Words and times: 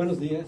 Buenos 0.00 0.18
días. 0.18 0.46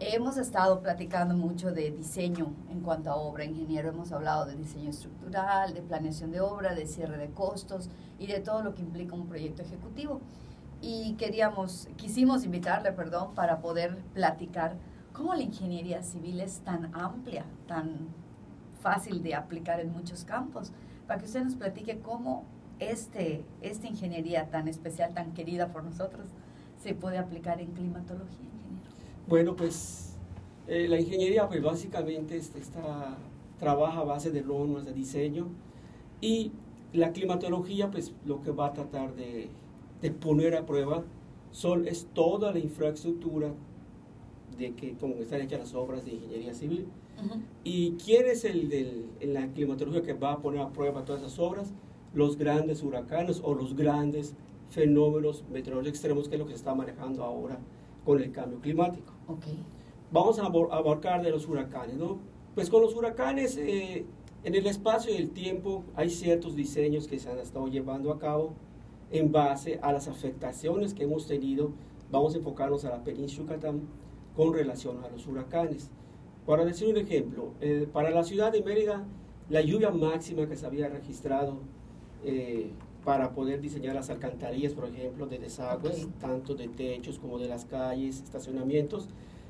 Hemos 0.00 0.38
estado 0.38 0.80
platicando 0.80 1.36
mucho 1.36 1.70
de 1.70 1.90
diseño 1.90 2.54
en 2.70 2.80
cuanto 2.80 3.10
a 3.10 3.16
obra, 3.16 3.44
ingeniero. 3.44 3.90
Hemos 3.90 4.10
hablado 4.10 4.46
de 4.46 4.56
diseño 4.56 4.88
estructural, 4.88 5.74
de 5.74 5.82
planeación 5.82 6.32
de 6.32 6.40
obra, 6.40 6.74
de 6.74 6.86
cierre 6.86 7.18
de 7.18 7.28
costos 7.28 7.90
y 8.18 8.26
de 8.26 8.40
todo 8.40 8.62
lo 8.62 8.74
que 8.74 8.80
implica 8.80 9.14
un 9.14 9.26
proyecto 9.26 9.60
ejecutivo. 9.60 10.22
Y 10.80 11.12
queríamos, 11.18 11.90
quisimos 11.98 12.46
invitarle, 12.46 12.90
perdón, 12.92 13.34
para 13.34 13.60
poder 13.60 13.98
platicar 14.14 14.78
cómo 15.12 15.34
la 15.34 15.42
ingeniería 15.42 16.02
civil 16.02 16.40
es 16.40 16.60
tan 16.60 16.90
amplia, 16.94 17.44
tan 17.66 18.08
fácil 18.80 19.22
de 19.22 19.34
aplicar 19.34 19.80
en 19.80 19.92
muchos 19.92 20.24
campos, 20.24 20.72
para 21.06 21.20
que 21.20 21.26
usted 21.26 21.44
nos 21.44 21.54
platique 21.54 22.00
cómo 22.00 22.44
este, 22.78 23.44
esta 23.60 23.86
ingeniería 23.86 24.48
tan 24.48 24.68
especial, 24.68 25.12
tan 25.12 25.34
querida 25.34 25.68
por 25.68 25.84
nosotros, 25.84 26.30
se 26.82 26.94
puede 26.94 27.18
aplicar 27.18 27.60
en 27.60 27.72
climatología? 27.72 28.59
Bueno, 29.30 29.54
pues 29.54 30.16
eh, 30.66 30.88
la 30.88 30.98
ingeniería 30.98 31.46
pues 31.48 31.62
básicamente 31.62 32.36
este, 32.36 32.58
está, 32.58 33.16
trabaja 33.60 34.00
a 34.00 34.04
base 34.04 34.32
de 34.32 34.42
normas 34.42 34.84
de 34.84 34.92
diseño 34.92 35.46
y 36.20 36.50
la 36.92 37.12
climatología 37.12 37.92
pues 37.92 38.12
lo 38.26 38.42
que 38.42 38.50
va 38.50 38.66
a 38.66 38.72
tratar 38.72 39.14
de, 39.14 39.48
de 40.02 40.10
poner 40.10 40.56
a 40.56 40.66
prueba 40.66 41.04
son, 41.52 41.86
es 41.86 42.08
toda 42.12 42.50
la 42.50 42.58
infraestructura 42.58 43.52
de 44.58 44.74
que 44.74 44.94
como 44.94 45.14
están 45.14 45.42
hechas 45.42 45.60
las 45.60 45.74
obras 45.74 46.04
de 46.04 46.14
ingeniería 46.14 46.52
civil. 46.52 46.88
¿Y 47.62 47.92
quién 48.04 48.26
es 48.26 48.44
el 48.44 48.68
de 48.68 49.04
la 49.22 49.46
climatología 49.52 50.02
que 50.02 50.14
va 50.14 50.32
a 50.32 50.38
poner 50.40 50.60
a 50.60 50.70
prueba 50.70 51.04
todas 51.04 51.22
esas 51.22 51.38
obras? 51.38 51.72
los 52.12 52.36
grandes 52.36 52.82
huracanes 52.82 53.40
o 53.44 53.54
los 53.54 53.76
grandes 53.76 54.34
fenómenos 54.70 55.44
meteorológicos 55.48 56.00
extremos 56.00 56.28
que 56.28 56.34
es 56.34 56.40
lo 56.40 56.46
que 56.46 56.54
se 56.54 56.58
está 56.58 56.74
manejando 56.74 57.22
ahora 57.22 57.60
con 58.04 58.20
el 58.20 58.32
cambio 58.32 58.58
climático. 58.60 59.12
Okay. 59.36 59.64
Vamos 60.10 60.38
a 60.40 60.46
abarcar 60.46 61.22
de 61.22 61.30
los 61.30 61.46
huracanes, 61.46 61.96
¿no? 61.96 62.18
Pues 62.54 62.68
con 62.68 62.82
los 62.82 62.96
huracanes, 62.96 63.56
eh, 63.56 64.04
en 64.42 64.54
el 64.54 64.66
espacio 64.66 65.12
y 65.12 65.16
el 65.18 65.30
tiempo 65.30 65.84
hay 65.94 66.10
ciertos 66.10 66.56
diseños 66.56 67.06
que 67.06 67.18
se 67.18 67.30
han 67.30 67.38
estado 67.38 67.68
llevando 67.68 68.10
a 68.10 68.18
cabo 68.18 68.54
en 69.10 69.30
base 69.30 69.78
a 69.82 69.92
las 69.92 70.08
afectaciones 70.08 70.94
que 70.94 71.04
hemos 71.04 71.26
tenido. 71.26 71.72
Vamos 72.10 72.34
a 72.34 72.38
enfocarnos 72.38 72.84
a 72.84 72.90
la 72.90 73.04
península 73.04 73.54
Yucatán 73.54 73.82
con 74.34 74.52
relación 74.52 75.04
a 75.04 75.08
los 75.08 75.26
huracanes. 75.26 75.90
Para 76.46 76.64
decir 76.64 76.88
un 76.88 76.96
ejemplo, 76.96 77.52
eh, 77.60 77.86
para 77.92 78.10
la 78.10 78.24
ciudad 78.24 78.50
de 78.50 78.62
Mérida, 78.62 79.04
la 79.48 79.60
lluvia 79.60 79.90
máxima 79.90 80.48
que 80.48 80.56
se 80.56 80.66
había 80.66 80.88
registrado 80.88 81.58
eh, 82.24 82.70
para 83.04 83.32
poder 83.32 83.60
diseñar 83.60 83.94
las 83.94 84.10
alcantarillas, 84.10 84.74
por 84.74 84.88
ejemplo, 84.88 85.26
de 85.26 85.38
desagües, 85.38 86.08
tanto 86.20 86.54
de 86.54 86.68
techos 86.68 87.18
como 87.18 87.38
de 87.38 87.48
las 87.48 87.64
calles, 87.64 88.22
estacionamientos, 88.22 89.08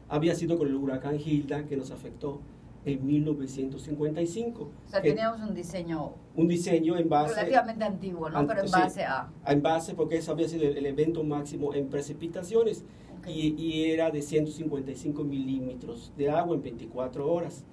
había 0.09 0.35
sido 0.35 0.57
con 0.57 0.69
el 0.69 0.75
huracán 0.75 1.19
Hilda 1.19 1.65
que 1.65 1.77
nos 1.77 1.91
afectó 1.91 2.41
en 2.85 3.07
1955. 3.07 4.63
O 4.63 4.91
sea, 4.91 5.03
teníamos 5.03 5.41
un 5.49 5.55
diseño... 5.55 6.13
Un 6.37 6.49
diseño 6.49 6.97
en 6.97 7.09
base... 7.09 7.35
Relativamente 7.35 7.85
antiguo, 7.85 8.31
¿no? 8.31 8.47
Pero 8.47 8.65
en 8.65 8.71
base 8.71 9.05
a... 9.05 9.29
En 9.47 9.63
base, 9.63 9.95
porque 9.95 10.17
eso 10.17 10.33
había 10.33 10.49
sido 10.49 10.65
el, 10.65 10.87
evento 10.87 11.23
máximo 11.23 11.75
en 11.75 11.89
precipitaciones 11.89 12.85
y, 13.27 13.55
y, 13.63 13.91
era 13.91 14.11
de 14.11 14.23
155 14.23 15.23
milímetros 15.25 16.13
de 16.17 16.31
agua 16.31 16.57
en 16.57 16.63
24 16.63 17.31
horas. 17.31 17.65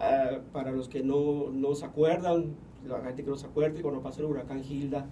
Ah, 0.00 0.40
para 0.52 0.72
los 0.72 0.88
que 0.88 1.02
no, 1.02 1.50
no 1.52 1.74
se 1.74 1.84
acuerdan, 1.84 2.56
la 2.86 3.00
gente 3.00 3.22
que 3.22 3.30
no 3.30 3.36
se 3.36 3.46
acuerde, 3.46 3.80
cuando 3.82 4.00
pasó 4.00 4.20
el 4.20 4.26
huracán 4.26 4.62
Hilda 4.64 5.06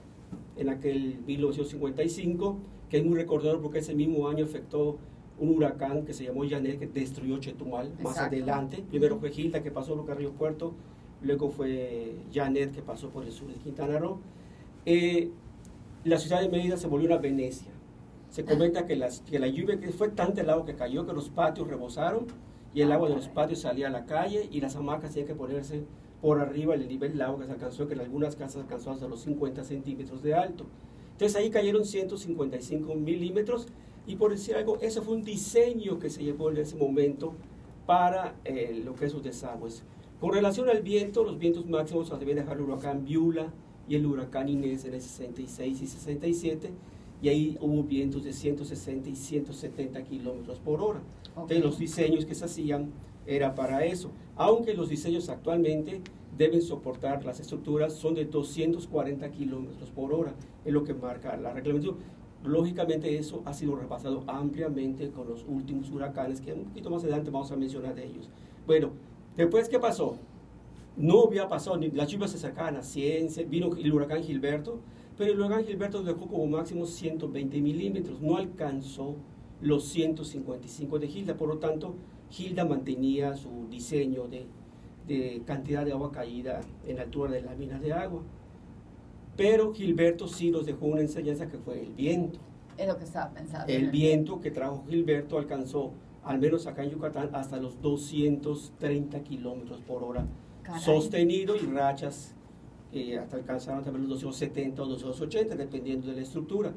en 0.57 0.69
aquel 0.69 1.19
1955, 1.27 2.59
que 2.89 2.99
es 2.99 3.05
muy 3.05 3.17
recordador 3.17 3.61
porque 3.61 3.81
ese 3.81 3.95
mismo 3.95 4.29
año 4.29 4.45
afectó 4.45 4.99
un 5.39 5.51
huracán 5.51 6.05
que 6.05 6.15
se 6.15 6.25
llamó 6.25 6.49
Janet, 6.49 6.79
que 6.79 6.87
destruyó 6.87 7.39
Chetumal 7.39 7.93
más 8.03 8.19
adelante. 8.19 8.85
Primero 8.89 9.19
fue 9.19 9.31
Hilda, 9.35 9.63
que 9.63 9.71
pasó 9.71 9.95
por 9.97 10.17
Río 10.17 10.33
Puerto, 10.33 10.75
luego 11.23 11.51
fue 11.51 12.17
Janet, 12.33 12.73
que 12.73 12.83
pasó 12.83 13.11
por 13.11 13.25
el 13.25 13.33
sur 13.33 13.49
de 13.49 13.55
Quintana 13.55 13.99
Roo. 13.99 14.19
Eh, 14.87 15.31
la 16.05 16.19
ciudad 16.19 16.41
de 16.41 16.49
Mérida 16.49 16.77
se 16.77 16.87
volvió 16.87 17.09
una 17.09 17.19
Venecia. 17.19 17.71
Se 18.31 18.45
comenta 18.45 18.87
que, 18.87 18.97
las, 18.97 19.21
que 19.21 19.39
la 19.39 19.47
lluvia 19.47 19.79
que 19.79 19.91
fue 19.91 20.09
tanta 20.09 20.41
el 20.41 20.51
agua 20.51 20.65
que 20.65 20.75
cayó 20.75 21.07
que 21.07 21.13
los 21.13 21.31
patios 21.31 21.69
rebosaron 21.69 22.27
y 22.75 22.83
el 22.83 22.93
agua 22.93 23.09
de 23.09 23.17
los 23.17 23.29
patios 23.29 23.61
salía 23.61 23.89
a 23.89 23.91
la 23.91 24.05
calle 24.05 24.49
y 24.51 24.61
las 24.61 24.77
hamacas 24.77 25.11
tenían 25.11 25.29
que 25.29 25.35
ponerse 25.35 25.85
por 26.21 26.41
arriba 26.41 26.77
del 26.77 26.89
nivel 26.89 27.13
del 27.13 27.23
agua 27.23 27.41
que 27.41 27.47
se 27.47 27.53
alcanzó, 27.53 27.87
que 27.87 27.95
en 27.95 28.01
algunas 28.01 28.37
casas 28.37 28.63
alcanzó 28.63 28.91
hasta 28.91 29.09
los 29.09 29.21
50 29.21 29.65
centímetros 29.65 30.23
de 30.23 30.35
alto. 30.35 30.67
Entonces 31.13 31.37
ahí 31.37 31.51
cayeron 31.51 31.85
155 31.85 32.95
milímetros 32.95 33.69
y 34.07 34.17
por 34.17 34.31
decir 34.31 34.55
algo, 34.55 34.79
ese 34.81 35.01
fue 35.01 35.15
un 35.15 35.25
diseño 35.25 35.99
que 35.99 36.11
se 36.11 36.23
llevó 36.23 36.51
en 36.51 36.59
ese 36.59 36.77
momento 36.77 37.35
para 37.87 38.35
eh, 38.45 38.81
lo 38.85 38.95
que 38.95 39.07
es 39.07 39.13
los 39.13 39.23
desagües. 39.23 39.83
Con 40.21 40.33
relación 40.33 40.69
al 40.69 40.83
viento, 40.83 41.25
los 41.25 41.39
vientos 41.39 41.67
máximos 41.67 42.09
se 42.09 42.17
deben 42.17 42.37
dejar 42.37 42.57
el 42.57 42.63
huracán 42.63 43.05
Viula 43.05 43.53
y 43.89 43.97
el 43.97 44.07
huracán 44.07 44.49
Inés 44.49 44.85
en 44.85 44.95
el 44.95 45.01
66 45.01 45.83
y 45.83 45.87
67 45.87 46.71
y 47.23 47.29
ahí 47.29 47.59
hubo 47.61 47.83
vientos 47.83 48.25
de 48.25 48.33
160 48.33 49.09
y 49.09 49.17
170 49.17 50.05
kilómetros 50.05 50.59
por 50.59 50.81
hora. 50.81 51.01
De 51.49 51.59
los 51.59 51.79
diseños 51.79 52.25
que 52.25 52.35
se 52.35 52.45
hacían 52.45 52.91
era 53.27 53.55
para 53.55 53.85
eso. 53.85 54.11
Aunque 54.37 54.75
los 54.75 54.91
diseños 54.91 55.31
actualmente 55.31 56.03
deben 56.37 56.61
soportar, 56.61 57.25
las 57.25 57.41
estructuras 57.41 57.95
son 57.95 58.15
de 58.15 58.27
240 58.27 59.31
kilómetros 59.31 59.91
por 59.91 60.13
hora, 60.13 60.35
es 60.65 60.73
lo 60.73 60.85
que 60.85 60.93
marca 60.93 61.37
la 61.37 61.55
reglamentación. 61.55 61.97
Lógicamente 62.45 63.17
eso 63.17 63.43
ha 63.47 63.55
sido 63.55 63.75
repasado 63.77 64.23
ampliamente 64.27 65.11
con 65.11 65.29
los 65.29 65.45
últimos 65.49 65.91
huracanes, 65.91 66.41
que 66.43 66.53
un 66.53 66.65
poquito 66.65 66.91
más 66.91 67.03
adelante 67.03 67.31
vamos 67.31 67.51
a 67.51 67.57
mencionar 67.57 67.95
de 67.95 68.05
ellos. 68.05 68.29
Bueno, 68.67 68.91
después, 69.37 69.71
¿qué 69.71 69.79
pasó? 69.79 70.19
No 70.99 71.25
había 71.25 71.49
pasado, 71.49 71.79
ni, 71.79 71.91
las 71.91 72.09
lluvias 72.09 72.31
se 72.31 72.39
sacaban 72.39 72.77
a 72.77 72.83
100, 72.83 73.49
vino 73.49 73.75
el 73.75 73.93
huracán 73.93 74.23
Gilberto, 74.23 74.81
pero 75.17 75.33
el 75.33 75.41
huracán 75.41 75.65
Gilberto 75.65 76.03
dejó 76.03 76.27
como 76.27 76.47
máximo 76.47 76.85
120 76.85 77.61
milímetros, 77.63 78.21
no 78.21 78.37
alcanzó 78.37 79.17
los 79.63 79.85
155 79.89 80.99
de 80.99 81.09
Gilda, 81.09 81.37
por 81.37 81.49
lo 81.49 81.59
tanto, 81.59 81.95
Gilda 82.31 82.65
mantenía 82.65 83.35
su 83.35 83.69
diseño 83.69 84.25
de, 84.29 85.43
cantidad 85.45 85.85
de 85.85 85.93
agua 85.93 86.11
caída 86.11 86.61
en 86.87 86.97
la 86.97 87.03
altura 87.03 87.33
de 87.33 87.43
las 87.43 87.57
minas 87.57 87.81
de 87.81 87.93
agua. 87.93 88.23
Pero 89.37 89.73
Gilberto 89.73 90.27
sí 90.27 90.51
nos 90.51 90.67
dejó 90.67 90.87
una 90.87 91.03
enseñanza 91.03 91.49
que 91.49 91.59
fue 91.59 91.83
el 91.83 91.93
viento. 91.93 92.39
Es 92.77 92.87
lo 92.87 92.97
que 92.97 93.05
estaba 93.05 93.31
pensando. 93.33 93.73
El 93.73 93.91
viento 93.91 94.41
que 94.41 94.51
trajo 94.51 94.85
Gilberto 94.89 95.39
alcanzó, 95.39 95.93
al 96.25 96.39
menos 96.39 96.67
acá 96.67 96.83
en 96.83 96.91
Yucatán, 96.91 97.31
hasta 97.33 97.59
los 97.59 97.81
230 97.81 99.23
kilómetros 99.23 99.81
por 99.81 100.03
hora, 100.03 100.27
sostenido 100.81 101.55
y 101.55 101.61
rachas 101.61 102.35
que 102.91 103.19
hasta 103.19 103.37
alcanzaron 103.37 103.85
también 103.85 104.09
los 104.09 104.21
270 104.21 104.83
o 104.83 104.87
280, 104.87 105.55
dependiendo 105.57 106.09
de 106.09 106.17
la 106.17 106.23
estructura. 106.23 106.73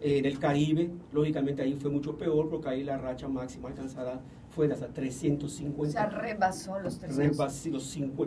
En 0.00 0.24
el 0.26 0.38
Caribe, 0.38 0.90
lógicamente 1.12 1.62
ahí 1.62 1.74
fue 1.74 1.90
mucho 1.90 2.16
peor 2.16 2.48
porque 2.48 2.68
ahí 2.68 2.82
la 2.82 2.98
racha 2.98 3.28
máxima 3.28 3.68
alcanzada 3.68 4.20
fue 4.54 4.68
de 4.68 4.74
hasta 4.74 4.88
350. 4.88 5.88
O 5.88 5.90
sea, 5.90 6.06
rebasó 6.06 6.78
los 6.78 6.98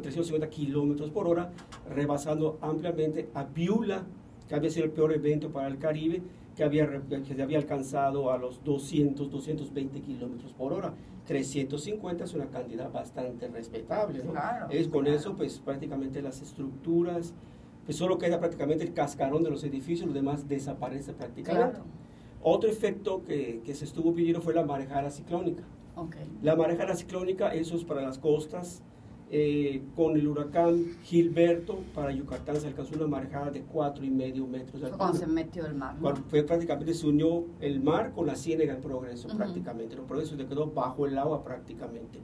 350 0.01 0.49
kilómetros 0.49 1.11
por 1.11 1.27
hora, 1.27 1.51
rebasando 1.89 2.57
ampliamente 2.61 3.29
a 3.33 3.45
Piula, 3.47 4.03
que 4.47 4.55
había 4.55 4.69
sido 4.69 4.85
el 4.85 4.91
peor 4.91 5.13
evento 5.13 5.51
para 5.51 5.67
el 5.67 5.77
Caribe, 5.77 6.21
que 6.55 6.63
había, 6.63 6.87
que 7.27 7.41
había 7.41 7.57
alcanzado 7.57 8.31
a 8.31 8.37
los 8.37 8.63
200, 8.63 9.29
220 9.29 10.01
kilómetros 10.01 10.53
por 10.53 10.73
hora. 10.73 10.93
350 11.27 12.23
es 12.23 12.33
una 12.33 12.45
cantidad 12.47 12.91
bastante 12.91 13.47
respetable. 13.47 14.23
¿no? 14.23 14.33
es 14.69 14.87
con 14.87 15.07
eso, 15.07 15.35
pues 15.35 15.59
prácticamente 15.59 16.21
las 16.21 16.41
estructuras 16.41 17.33
pues 17.85 17.97
solo 17.97 18.17
queda 18.17 18.39
prácticamente 18.39 18.83
el 18.83 18.93
cascarón 18.93 19.43
de 19.43 19.51
los 19.51 19.63
edificios, 19.63 20.07
lo 20.07 20.13
demás 20.13 20.47
desaparece 20.47 21.13
prácticamente. 21.13 21.81
Otro 22.41 22.67
efecto 22.67 23.23
que, 23.23 23.61
que, 23.63 23.75
se 23.75 23.85
estuvo 23.85 24.11
pidiendo 24.13 24.41
fue 24.41 24.55
la 24.55 24.65
marejada 24.65 25.11
ciclónica. 25.11 25.63
La 26.41 26.55
marejada 26.55 26.95
ciclónica, 26.95 27.53
eso 27.53 27.75
es 27.75 27.83
para 27.83 28.01
las 28.01 28.19
costas. 28.19 28.83
Eh, 29.31 29.81
con 29.95 30.15
el 30.15 30.27
huracán 30.27 30.85
Gilberto 31.03 31.79
para 31.95 32.11
Yucatán 32.11 32.57
se 32.57 32.67
alcanzó 32.67 32.95
una 32.95 33.07
marejada 33.07 33.49
de 33.49 33.61
cuatro 33.63 34.05
y 34.05 34.11
medio 34.11 34.45
metros 34.45 34.81
de 34.81 34.85
altura. 34.85 34.97
Cuando 34.97 35.17
se 35.17 35.25
metió 35.25 35.65
el 35.65 35.73
mar. 35.73 35.95
fue 36.29 36.43
prácticamente 36.43 36.93
se 36.93 37.07
unió 37.07 37.43
el 37.59 37.81
mar 37.81 38.13
con 38.13 38.27
la 38.27 38.35
ciénaga 38.35 38.75
en 38.75 38.81
progreso 38.81 39.27
prácticamente. 39.35 39.95
El 39.95 40.01
progreso 40.01 40.37
se 40.37 40.45
quedó 40.45 40.67
bajo 40.67 41.07
el 41.07 41.17
agua 41.17 41.43
prácticamente. 41.43 42.19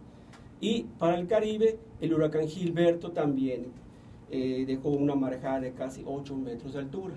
Y 0.60 0.84
para 1.00 1.18
el 1.18 1.26
Caribe, 1.26 1.80
el 2.02 2.14
huracán 2.14 2.48
Gilberto 2.48 3.12
también 3.12 3.72
eh, 4.30 4.64
dejó 4.68 4.90
una 4.90 5.16
marejada 5.16 5.60
de 5.60 5.74
casi 5.74 6.04
8 6.06 6.36
metros 6.38 6.74
de 6.74 6.80
altura 6.80 7.16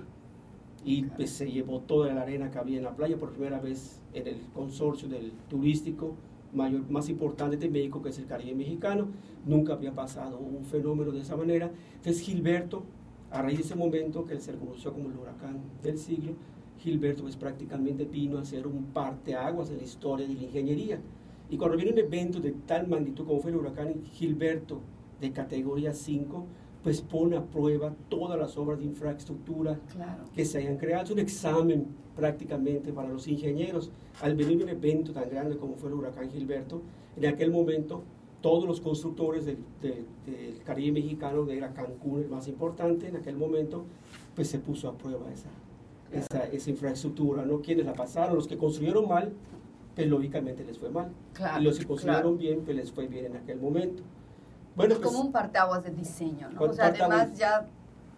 y 0.82 1.02
pues, 1.04 1.30
se 1.30 1.50
llevó 1.50 1.80
toda 1.80 2.12
la 2.14 2.22
arena 2.22 2.50
que 2.50 2.58
había 2.58 2.78
en 2.78 2.84
la 2.84 2.96
playa 2.96 3.18
por 3.18 3.32
primera 3.32 3.60
vez 3.60 4.00
en 4.14 4.26
el 4.26 4.40
consorcio 4.54 5.08
del 5.08 5.32
turístico 5.48 6.14
más 6.54 7.08
importante 7.08 7.56
de 7.56 7.68
México, 7.68 8.00
que 8.02 8.10
es 8.10 8.18
el 8.18 8.26
Caribe 8.26 8.54
mexicano. 8.54 9.08
Nunca 9.44 9.74
había 9.74 9.92
pasado 9.92 10.38
un 10.38 10.64
fenómeno 10.64 11.12
de 11.12 11.20
esa 11.20 11.36
manera. 11.36 11.70
Entonces 11.96 12.22
Gilberto, 12.22 12.84
a 13.30 13.42
raíz 13.42 13.58
de 13.58 13.64
ese 13.64 13.74
momento 13.74 14.24
que 14.24 14.38
se 14.40 14.54
conoció 14.54 14.92
como 14.92 15.10
el 15.10 15.16
huracán 15.16 15.60
del 15.82 15.98
siglo, 15.98 16.32
Gilberto 16.78 17.22
pues 17.22 17.36
prácticamente 17.36 18.04
vino 18.04 18.38
a 18.38 18.44
ser 18.44 18.66
un 18.66 18.84
parteaguas 18.86 19.70
en 19.70 19.78
la 19.78 19.84
historia 19.84 20.26
de 20.26 20.34
la 20.34 20.42
ingeniería. 20.42 21.00
Y 21.50 21.56
cuando 21.56 21.76
viene 21.76 21.92
un 21.92 21.98
evento 21.98 22.40
de 22.40 22.52
tal 22.52 22.88
magnitud 22.88 23.26
como 23.26 23.40
fue 23.40 23.50
el 23.50 23.58
huracán 23.58 24.02
Gilberto 24.12 24.80
de 25.20 25.32
categoría 25.32 25.92
5, 25.92 26.46
pues 26.84 27.00
pone 27.00 27.36
a 27.36 27.42
prueba 27.42 27.94
todas 28.10 28.38
las 28.38 28.58
obras 28.58 28.78
de 28.78 28.84
infraestructura 28.84 29.80
que 30.34 30.44
se 30.44 30.58
hayan 30.58 30.76
creado. 30.76 31.04
Es 31.04 31.10
un 31.10 31.18
examen 31.18 31.86
prácticamente 32.14 32.92
para 32.92 33.08
los 33.08 33.26
ingenieros. 33.26 33.90
Al 34.20 34.36
venir 34.36 34.62
un 34.62 34.68
evento 34.68 35.12
tan 35.12 35.28
grande 35.30 35.56
como 35.56 35.76
fue 35.76 35.88
el 35.88 35.94
huracán 35.94 36.30
Gilberto, 36.30 36.82
en 37.16 37.26
aquel 37.26 37.50
momento 37.50 38.02
todos 38.42 38.66
los 38.66 38.82
constructores 38.82 39.46
del, 39.46 39.56
Caribe 40.64 41.00
mexicano, 41.00 41.46
de 41.46 41.56
era 41.56 41.72
Cancún 41.72 42.20
el 42.20 42.28
más 42.28 42.46
importante 42.48 43.08
en 43.08 43.16
aquel 43.16 43.38
momento, 43.38 43.86
pues 44.34 44.48
se 44.48 44.58
puso 44.58 44.88
a 44.90 44.98
prueba 44.98 45.24
esa, 45.32 46.50
esa, 46.52 46.70
infraestructura, 46.70 47.46
¿no? 47.46 47.62
Quienes 47.62 47.86
la 47.86 47.94
pasaron, 47.94 48.36
los 48.36 48.46
que 48.46 48.58
construyeron 48.58 49.08
mal, 49.08 49.32
pues 49.94 50.06
lógicamente 50.06 50.62
les 50.64 50.78
fue 50.78 50.90
mal. 50.90 51.10
y 51.58 51.62
los 51.62 51.78
que 51.78 51.86
construyeron 51.86 52.36
bien, 52.36 52.60
pues 52.62 52.76
les 52.76 52.92
fue 52.92 53.06
bien 53.06 53.24
en 53.24 53.36
aquel 53.36 53.58
momento. 53.58 54.02
Bueno, 54.74 54.94
es 54.94 55.00
como 55.00 55.12
pues 55.12 55.26
un 55.26 55.32
parteaguas 55.32 55.82
de 55.82 55.90
diseño, 55.90 56.50
¿no? 56.50 56.62
O 56.62 56.72
sea, 56.72 56.86
además 56.86 57.34
ya 57.34 57.66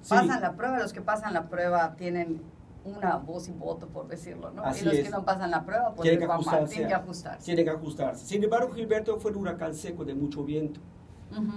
pasan 0.08 0.40
la 0.40 0.54
prueba, 0.54 0.78
los 0.78 0.92
que 0.92 1.02
pasan 1.02 1.34
la 1.34 1.48
prueba 1.48 1.94
tienen 1.96 2.40
una 2.84 3.16
voz 3.16 3.48
y 3.48 3.52
voto, 3.52 3.88
por 3.88 4.06
decirlo, 4.06 4.50
¿no? 4.52 4.62
y 4.62 4.80
los 4.82 4.94
que 4.94 5.10
no 5.10 5.24
pasan 5.24 5.50
la 5.50 5.64
prueba, 5.64 5.92
pues 5.94 6.02
tienen 6.02 6.20
que, 6.20 6.32
ajustarse, 6.32 6.68
tienen 6.72 6.88
que 6.88 6.94
ajustarse. 6.94 7.44
Tienen 7.44 7.64
que 7.64 7.70
ajustarse. 7.70 8.26
Sin 8.26 8.44
embargo, 8.44 8.72
Gilberto 8.72 9.18
fue 9.18 9.32
un 9.32 9.38
huracán 9.38 9.74
seco 9.74 10.04
de 10.04 10.14
mucho 10.14 10.44
viento. 10.44 10.80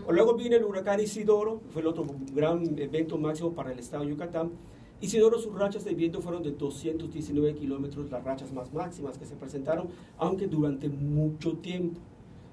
Luego 0.10 0.34
vino 0.34 0.56
el 0.56 0.64
huracán 0.64 1.00
Isidoro, 1.00 1.62
fue 1.70 1.84
el 1.84 1.88
otro 1.88 2.04
gran 2.34 2.78
evento 2.80 3.18
máximo 3.18 3.54
para 3.54 3.72
el 3.72 3.78
estado 3.80 4.04
de 4.04 4.10
Yucatán. 4.10 4.52
Isidoro, 5.00 5.38
sus 5.38 5.58
rachas 5.58 5.86
de 5.86 5.94
viento 5.94 6.22
fueron 6.22 6.42
de 6.42 6.52
219 6.52 7.54
kilómetros, 7.56 8.10
las 8.10 8.24
rachas 8.24 8.52
más 8.52 8.74
máximas 8.74 9.18
que 9.18 9.26
se 9.26 9.36
presentaron, 9.36 9.90
aunque 10.18 10.48
durante 10.48 10.90
mucho 10.90 11.58
tiempo. 11.58 12.02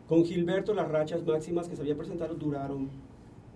Con 0.08 0.24
Gilberto, 0.24 0.72
las 0.74 0.88
rachas 0.88 1.24
máximas 1.26 1.68
que 1.68 1.76
se 1.76 1.82
habían 1.82 1.96
presentado 1.96 2.34
duraron 2.34 2.88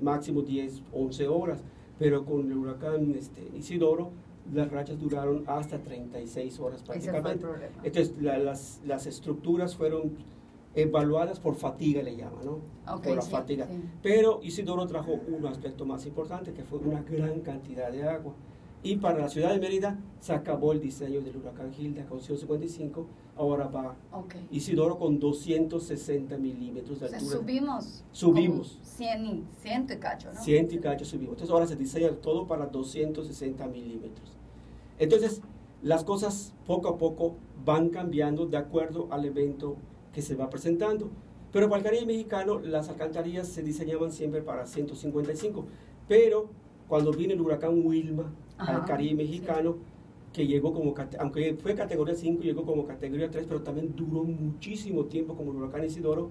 máximo 0.00 0.42
10, 0.42 0.82
11 0.92 1.28
horas, 1.28 1.62
pero 1.98 2.24
con 2.24 2.50
el 2.50 2.56
huracán 2.56 3.14
este, 3.16 3.48
Isidoro 3.56 4.10
las 4.52 4.70
rachas 4.70 4.98
duraron 4.98 5.44
hasta 5.46 5.78
36 5.78 6.58
horas 6.60 6.82
prácticamente. 6.82 7.46
Entonces, 7.82 8.14
las, 8.20 8.80
las, 8.84 9.06
estructuras 9.06 9.76
fueron 9.76 10.12
evaluadas 10.74 11.38
por 11.38 11.54
fatiga, 11.54 12.02
le 12.02 12.16
llaman, 12.16 12.44
¿no? 12.44 12.58
por 13.00 13.16
la 13.16 13.22
fatiga. 13.22 13.68
Pero 14.02 14.40
Isidoro 14.42 14.86
trajo 14.86 15.12
un 15.12 15.46
aspecto 15.46 15.84
más 15.84 16.04
importante, 16.06 16.52
que 16.52 16.64
fue 16.64 16.78
una 16.78 17.02
gran 17.02 17.40
cantidad 17.40 17.92
de 17.92 18.08
agua. 18.08 18.34
Y 18.82 18.96
para 18.96 19.18
la 19.18 19.28
ciudad 19.28 19.52
de 19.52 19.58
Mérida 19.58 19.98
se 20.20 20.32
acabó 20.32 20.72
el 20.72 20.80
diseño 20.80 21.20
del 21.20 21.36
huracán 21.36 21.72
Gilda 21.72 22.06
con 22.06 22.20
155, 22.20 23.06
ahora 23.36 23.66
va 23.68 23.94
Isidoro 24.50 24.98
con 24.98 25.18
260 25.18 26.36
milímetros 26.38 27.00
de 27.00 27.06
altura. 27.06 27.30
subimos. 27.30 28.04
Subimos. 28.12 28.78
100 28.82 29.26
y, 29.26 29.44
100 29.62 29.86
y 29.90 29.96
cacho, 29.96 30.32
¿no? 30.32 30.40
100 30.40 30.72
y 30.72 30.78
cacho 30.78 31.04
subimos. 31.04 31.32
Entonces 31.32 31.52
ahora 31.52 31.66
se 31.66 31.76
diseña 31.76 32.10
todo 32.12 32.46
para 32.46 32.66
260 32.66 33.66
milímetros. 33.66 34.30
Entonces, 34.98 35.42
las 35.82 36.04
cosas 36.04 36.54
poco 36.66 36.88
a 36.88 36.98
poco 36.98 37.36
van 37.64 37.90
cambiando 37.90 38.46
de 38.46 38.56
acuerdo 38.56 39.08
al 39.10 39.24
evento 39.24 39.76
que 40.12 40.22
se 40.22 40.34
va 40.34 40.48
presentando. 40.48 41.10
Pero 41.52 41.68
para 41.68 41.78
el 41.78 41.84
Caribe 41.84 42.06
mexicano, 42.06 42.60
las 42.60 42.88
alcantarillas 42.88 43.48
se 43.48 43.62
diseñaban 43.62 44.12
siempre 44.12 44.42
para 44.42 44.66
155. 44.66 45.66
Pero 46.06 46.48
cuando 46.90 47.12
viene 47.12 47.34
el 47.34 47.40
huracán 47.40 47.86
Wilma 47.86 48.32
al 48.58 48.84
Caribe 48.84 49.14
mexicano, 49.14 49.76
que 50.32 50.44
llegó 50.44 50.72
como, 50.72 50.92
aunque 51.20 51.54
fue 51.54 51.76
categoría 51.76 52.16
5, 52.16 52.42
llegó 52.42 52.64
como 52.64 52.84
categoría 52.84 53.30
3, 53.30 53.46
pero 53.46 53.62
también 53.62 53.94
duró 53.94 54.24
muchísimo 54.24 55.04
tiempo 55.04 55.36
como 55.36 55.52
el 55.52 55.58
huracán 55.58 55.84
Isidoro 55.84 56.30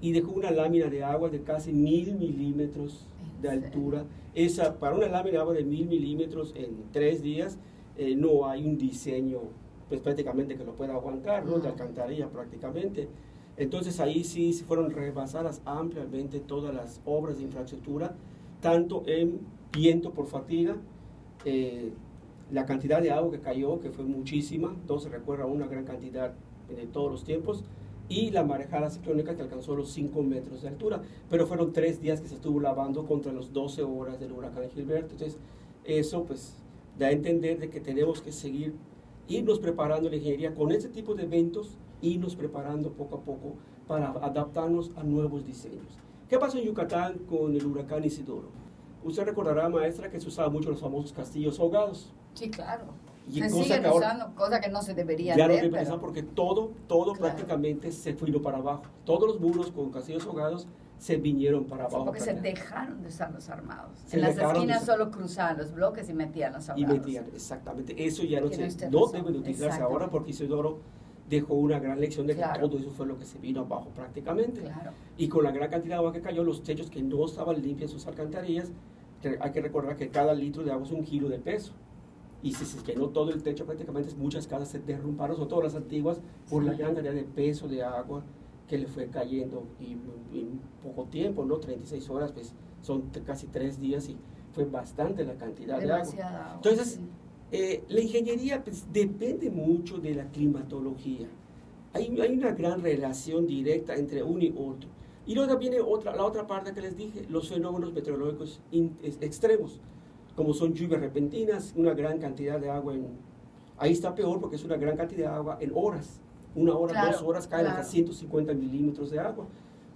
y 0.00 0.10
dejó 0.10 0.32
una 0.32 0.50
lámina 0.50 0.88
de 0.88 1.04
agua 1.04 1.28
de 1.28 1.42
casi 1.42 1.72
mil 1.72 2.16
milímetros 2.16 3.06
de 3.40 3.50
altura. 3.50 4.04
Esa, 4.34 4.80
para 4.80 4.96
una 4.96 5.06
lámina 5.06 5.34
de 5.34 5.38
agua 5.38 5.54
de 5.54 5.62
mil 5.62 5.86
milímetros 5.86 6.54
en 6.56 6.90
tres 6.90 7.22
días, 7.22 7.56
eh, 7.96 8.16
no 8.16 8.48
hay 8.48 8.64
un 8.64 8.76
diseño 8.78 9.38
pues 9.88 10.00
prácticamente 10.00 10.56
que 10.56 10.64
lo 10.64 10.72
pueda 10.72 10.94
aguantar, 10.94 11.46
¿no? 11.46 11.60
De 11.60 11.68
alcantarilla 11.68 12.28
prácticamente. 12.28 13.06
Entonces 13.56 14.00
ahí 14.00 14.24
sí 14.24 14.52
fueron 14.54 14.90
rebasadas 14.90 15.62
ampliamente 15.64 16.40
todas 16.40 16.74
las 16.74 17.00
obras 17.04 17.38
de 17.38 17.44
infraestructura, 17.44 18.16
tanto 18.60 19.04
en 19.06 19.38
viento 19.72 20.12
por 20.12 20.26
fatiga, 20.26 20.76
eh, 21.44 21.92
la 22.50 22.66
cantidad 22.66 23.00
de 23.00 23.10
agua 23.10 23.30
que 23.30 23.40
cayó, 23.40 23.80
que 23.80 23.90
fue 23.90 24.04
muchísima, 24.04 24.74
entonces 24.74 25.10
recuerda 25.10 25.46
una 25.46 25.66
gran 25.66 25.84
cantidad 25.84 26.34
de 26.68 26.86
todos 26.86 27.10
los 27.10 27.24
tiempos, 27.24 27.64
y 28.08 28.30
la 28.32 28.42
marejada 28.42 28.90
ciclónica 28.90 29.36
que 29.36 29.42
alcanzó 29.42 29.76
los 29.76 29.90
5 29.92 30.22
metros 30.22 30.62
de 30.62 30.68
altura, 30.68 31.00
pero 31.30 31.46
fueron 31.46 31.72
tres 31.72 32.00
días 32.00 32.20
que 32.20 32.26
se 32.26 32.34
estuvo 32.34 32.58
lavando 32.60 33.06
contra 33.06 33.32
los 33.32 33.52
12 33.52 33.84
horas 33.84 34.18
del 34.18 34.32
huracán 34.32 34.68
Gilberto, 34.70 35.12
entonces 35.12 35.38
eso 35.84 36.24
pues 36.24 36.56
da 36.98 37.06
a 37.06 37.12
entender 37.12 37.60
de 37.60 37.70
que 37.70 37.80
tenemos 37.80 38.20
que 38.20 38.32
seguir, 38.32 38.74
irnos 39.28 39.60
preparando 39.60 40.10
la 40.10 40.16
ingeniería 40.16 40.54
con 40.54 40.72
este 40.72 40.88
tipo 40.88 41.14
de 41.14 41.22
eventos, 41.22 41.78
irnos 42.02 42.34
preparando 42.34 42.90
poco 42.92 43.16
a 43.16 43.20
poco 43.20 43.54
para 43.86 44.10
adaptarnos 44.10 44.90
a 44.96 45.04
nuevos 45.04 45.46
diseños. 45.46 45.86
¿Qué 46.28 46.36
pasó 46.36 46.58
en 46.58 46.64
Yucatán 46.64 47.18
con 47.28 47.54
el 47.54 47.64
huracán 47.64 48.04
Isidoro? 48.04 48.48
Usted 49.02 49.24
recordará, 49.24 49.68
maestra, 49.68 50.10
que 50.10 50.20
se 50.20 50.28
usaba 50.28 50.50
mucho 50.50 50.70
los 50.70 50.80
famosos 50.80 51.12
castillos 51.12 51.58
ahogados. 51.58 52.12
Sí, 52.34 52.50
claro. 52.50 52.84
Y 53.28 53.40
se 53.40 53.50
siguen 53.50 53.82
que 53.82 53.88
usando, 53.88 54.34
cosa 54.34 54.60
que 54.60 54.68
no 54.68 54.82
se 54.82 54.94
debería 54.94 55.36
ya 55.36 55.46
no 55.46 55.54
pero... 55.70 56.00
porque 56.00 56.22
todo, 56.22 56.72
todo 56.88 57.12
prácticamente 57.12 57.92
se 57.92 58.14
fue 58.14 58.30
para 58.40 58.58
abajo. 58.58 58.82
Todos 59.04 59.28
los 59.28 59.40
muros 59.40 59.70
con 59.70 59.90
castillos 59.90 60.26
ahogados 60.26 60.66
se 60.98 61.16
vinieron 61.16 61.64
para 61.64 61.84
abajo. 61.84 62.04
porque 62.04 62.20
se 62.20 62.34
dejaron 62.34 63.02
de 63.02 63.08
usar 63.08 63.32
los 63.32 63.48
armados. 63.48 63.92
en 64.12 64.20
las 64.20 64.36
esquinas 64.36 64.84
solo 64.84 65.10
cruzaban 65.10 65.58
los 65.58 65.72
bloques 65.72 66.08
y 66.08 66.12
metían 66.12 66.52
los 66.52 66.68
armados. 66.68 66.96
Y 66.96 66.98
metían, 66.98 67.26
exactamente. 67.34 68.04
Eso 68.04 68.22
ya 68.24 68.40
no, 68.40 68.48
se, 68.48 68.90
no 68.90 69.06
debe 69.06 69.32
de 69.32 69.38
utilizarse 69.38 69.80
ahora 69.80 70.10
porque 70.10 70.30
Isidoro 70.30 70.80
dejó 71.30 71.54
una 71.54 71.78
gran 71.78 72.00
lección 72.00 72.26
de 72.26 72.36
que 72.36 72.42
todo 72.60 72.76
eso 72.76 72.90
fue 72.90 73.06
lo 73.06 73.16
que 73.16 73.24
se 73.24 73.38
vino 73.38 73.60
abajo 73.60 73.88
prácticamente. 73.94 74.60
Claro. 74.62 74.90
Y 75.16 75.28
con 75.28 75.44
la 75.44 75.52
gran 75.52 75.70
cantidad 75.70 75.94
de 75.94 75.98
agua 75.98 76.12
que 76.12 76.20
cayó, 76.20 76.42
los 76.42 76.62
techos 76.62 76.90
que 76.90 77.00
no 77.02 77.24
estaban 77.24 77.62
limpios 77.62 77.92
sus 77.92 78.06
alcantarillas, 78.06 78.72
hay 79.40 79.52
que 79.52 79.60
recordar 79.60 79.96
que 79.96 80.08
cada 80.08 80.34
litro 80.34 80.64
de 80.64 80.72
agua 80.72 80.84
es 80.84 80.92
un 80.92 81.04
kilo 81.04 81.28
de 81.28 81.38
peso. 81.38 81.72
Y 82.42 82.54
si 82.54 82.64
se 82.64 82.82
llenó 82.84 83.08
todo 83.10 83.30
el 83.30 83.42
techo, 83.42 83.64
prácticamente 83.64 84.14
muchas 84.16 84.46
casas 84.46 84.68
se 84.68 84.80
derrumbaron, 84.80 85.36
sobre 85.36 85.50
todo 85.50 85.62
las 85.62 85.74
antiguas, 85.74 86.20
por 86.48 86.64
la 86.64 86.72
gran 86.74 86.94
cantidad 86.94 87.14
de 87.14 87.24
peso 87.24 87.68
de 87.68 87.82
agua 87.82 88.24
que 88.66 88.78
le 88.78 88.86
fue 88.86 89.08
cayendo 89.08 89.64
y 89.78 89.92
en 89.92 90.60
poco 90.82 91.04
tiempo, 91.04 91.44
¿no? 91.44 91.58
36 91.58 92.08
horas, 92.10 92.32
pues 92.32 92.54
son 92.80 93.10
casi 93.26 93.46
tres 93.46 93.78
días 93.78 94.08
y 94.08 94.16
fue 94.52 94.64
bastante 94.64 95.24
la 95.24 95.34
cantidad 95.34 95.78
de 95.78 95.92
agua. 95.92 96.54
Entonces, 96.54 96.98
eh, 97.52 97.82
la 97.88 98.00
ingeniería 98.00 98.62
pues, 98.62 98.86
depende 98.92 99.50
mucho 99.50 99.98
de 99.98 100.14
la 100.14 100.24
climatología. 100.26 101.28
Hay, 101.92 102.18
hay, 102.20 102.32
una 102.34 102.52
gran 102.52 102.82
relación 102.82 103.46
directa 103.46 103.94
entre 103.94 104.22
uno 104.22 104.42
y 104.44 104.54
otro. 104.56 104.88
Y 105.26 105.34
luego 105.34 105.56
viene 105.58 105.80
otra, 105.80 106.14
la 106.14 106.24
otra 106.24 106.46
parte 106.46 106.72
que 106.72 106.80
les 106.80 106.96
dije, 106.96 107.26
los 107.28 107.48
fenómenos 107.48 107.92
meteorológicos 107.92 108.60
extremos, 109.20 109.80
como 110.34 110.54
son 110.54 110.72
lluvias 110.72 111.00
repentinas, 111.00 111.72
una 111.76 111.94
gran 111.94 112.18
cantidad 112.18 112.60
de 112.60 112.70
agua 112.70 112.94
en... 112.94 113.06
Ahí 113.78 113.92
está 113.92 114.14
peor 114.14 114.40
porque 114.40 114.56
es 114.56 114.64
una 114.64 114.76
gran 114.76 114.96
cantidad 114.96 115.30
de 115.30 115.36
agua 115.36 115.58
en 115.60 115.72
horas 115.74 116.20
una 116.54 116.74
hora, 116.74 117.06
dos 117.06 117.22
horas 117.22 117.46
caen 117.46 117.66
hasta 117.66 117.84
150 117.84 118.52
milímetros 118.54 119.10
de 119.10 119.20
agua. 119.20 119.46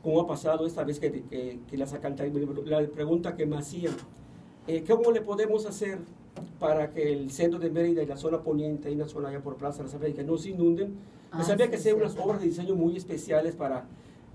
como 0.03 0.21
ha 0.21 0.27
pasado 0.27 0.67
esta 0.67 0.85
vez 0.85 1.01
que, 1.01 1.11
que, 1.11 1.61
que 1.69 1.77
las 1.77 1.93
La 2.65 2.87
pregunta 2.87 3.35
que 3.35 3.47
me 3.47 3.57
hacían, 3.57 3.95
eh, 4.67 4.85
¿cómo 4.87 5.11
le 5.11 5.21
podemos 5.23 5.67
hacer 5.67 5.99
para 6.65 6.91
que 6.91 7.13
el 7.13 7.31
centro 7.31 7.59
de 7.59 7.69
Mérida 7.69 8.03
y 8.03 8.07
la 8.07 8.17
zona 8.17 8.43
poniente, 8.43 8.91
y 8.91 8.95
una 8.95 9.07
zona 9.07 9.29
allá 9.29 9.43
por 9.43 9.57
Plaza 9.57 9.81
de 9.81 9.85
las 9.85 9.95
Américas, 9.97 10.25
no 10.25 10.39
se 10.39 10.49
inunden? 10.49 10.95
Pues 11.31 11.51
ah, 11.51 11.53
había 11.53 11.69
que 11.69 11.77
hacer 11.77 11.95
unas 11.95 12.17
obras 12.17 12.41
de 12.41 12.47
diseño 12.47 12.75
muy 12.75 12.97
especiales 12.97 13.55
para, 13.55 13.85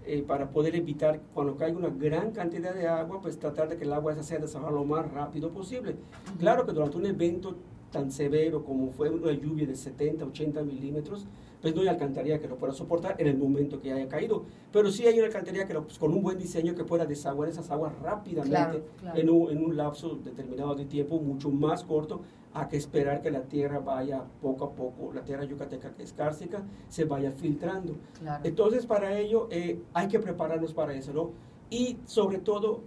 eh, 0.05 0.23
para 0.27 0.51
poder 0.51 0.75
evitar, 0.75 1.19
cuando 1.33 1.57
caiga 1.57 1.75
una 1.75 1.89
gran 1.89 2.29
cantidad 2.29 2.75
de 2.75 2.87
agua, 2.87 3.19
pues 3.19 3.39
tratar 3.39 3.67
de 3.67 3.77
que 3.77 3.83
el 3.83 3.91
agua 3.91 4.13
esa 4.13 4.21
sea 4.21 4.37
desahogar 4.37 4.73
lo 4.73 4.85
más 4.85 5.11
rápido 5.11 5.49
posible. 5.49 5.95
Claro 6.37 6.67
que 6.67 6.71
durante 6.71 6.97
un 6.97 7.07
evento 7.07 7.55
tan 7.91 8.11
severo 8.11 8.63
como 8.63 8.91
fue 8.91 9.09
una 9.09 9.31
lluvia 9.31 9.65
de 9.65 9.75
70, 9.75 10.23
80 10.25 10.61
milímetros, 10.61 11.25
pues 11.61 11.75
no 11.75 11.81
hay 11.81 11.87
alcantarilla 11.87 12.39
que 12.39 12.47
lo 12.47 12.57
pueda 12.57 12.73
soportar 12.73 13.15
en 13.19 13.27
el 13.27 13.37
momento 13.37 13.81
que 13.81 13.91
haya 13.91 14.07
caído. 14.07 14.43
Pero 14.71 14.91
sí 14.91 15.05
hay 15.05 15.17
una 15.17 15.27
alcantarilla 15.27 15.65
que 15.67 15.73
pues, 15.75 15.97
con 15.97 16.13
un 16.13 16.21
buen 16.21 16.37
diseño 16.37 16.75
que 16.75 16.83
pueda 16.83 17.05
desaguar 17.05 17.49
esas 17.49 17.69
aguas 17.71 17.93
rápidamente 17.99 18.83
En, 19.15 19.29
un, 19.29 19.51
en, 19.51 19.63
un, 19.63 19.75
lapso 19.75 20.17
determinado 20.23 20.75
de 20.75 20.85
tiempo 20.85 21.19
mucho 21.19 21.49
más 21.49 21.83
corto 21.83 22.21
a 22.53 22.67
que 22.67 22.77
esperar 22.77 23.21
que 23.21 23.29
la 23.29 23.43
tierra 23.43 23.79
vaya 23.79 24.23
poco 24.41 24.65
a 24.65 24.71
poco, 24.71 25.13
la 25.13 25.23
tierra 25.23 25.43
yucateca 25.43 25.93
que 25.93 26.03
es 26.03 26.13
cárcica, 26.13 26.63
se 26.87 27.05
vaya 27.05 27.31
filtrando. 27.31 27.95
Entonces 28.43 28.85
para 28.85 29.17
ello 29.17 29.47
eh, 29.51 29.81
hay 29.93 30.07
que 30.07 30.19
prepararnos 30.19 30.73
para 30.73 30.93
eso, 30.93 31.13
¿no? 31.13 31.31
Y 31.69 31.97
sobre 32.05 32.39
todo 32.39 32.81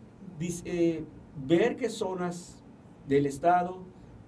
eh, 0.64 1.04
ver 1.46 1.76
qué 1.76 1.88
zonas 1.88 2.60
del 3.06 3.26
estado, 3.26 3.78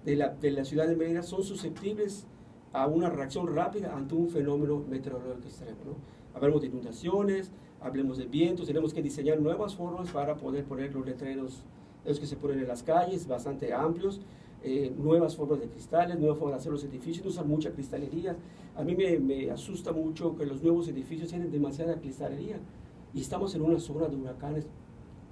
de 0.05 0.15
la, 0.15 0.29
de 0.29 0.51
la 0.51 0.63
ciudad 0.63 0.87
de 0.87 0.95
Mérida 0.95 1.23
son 1.23 1.43
susceptibles 1.43 2.27
a 2.75 2.87
una 2.87 3.09
reacción 3.09 3.55
rápida 3.55 3.95
ante 3.95 4.15
un 4.15 4.29
fenómeno 4.29 4.83
meteorológico 4.89 5.47
extremo. 5.47 5.77
¿no? 5.85 5.95
Hablemos 6.35 6.61
de 6.61 6.67
inundaciones, 6.67 7.51
hablemos 7.79 8.17
de 8.17 8.25
vientos, 8.25 8.67
tenemos 8.67 8.93
que 8.93 9.01
diseñar 9.01 9.39
nuevas 9.39 9.75
formas 9.75 10.09
para 10.11 10.35
poder 10.35 10.65
poner 10.65 10.93
los 10.93 11.05
letreros, 11.05 11.63
los 12.03 12.19
que 12.19 12.27
se 12.27 12.35
ponen 12.35 12.59
en 12.59 12.67
las 12.67 12.83
calles, 12.83 13.27
bastante 13.27 13.73
amplios, 13.73 14.19
eh, 14.61 14.93
nuevas 14.97 15.37
formas 15.37 15.61
de 15.61 15.69
cristales, 15.69 16.19
nuevas 16.19 16.37
formas 16.37 16.57
de 16.57 16.59
hacer 16.59 16.71
los 16.73 16.83
edificios, 16.83 17.23
no 17.23 17.31
usan 17.31 17.47
mucha 17.47 17.71
cristalería. 17.71 18.35
A 18.75 18.83
mí 18.83 18.93
me, 18.93 19.19
me, 19.19 19.49
asusta 19.51 19.93
mucho 19.93 20.35
que 20.35 20.45
los 20.45 20.61
nuevos 20.61 20.89
edificios 20.89 21.29
tienen 21.29 21.51
demasiada 21.51 21.95
cristalería 21.95 22.57
y 23.13 23.21
estamos 23.21 23.55
en 23.55 23.61
una 23.61 23.79
zona 23.79 24.09
de 24.09 24.17
huracanes 24.17 24.67